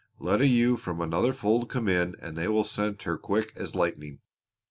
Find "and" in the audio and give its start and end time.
2.19-2.35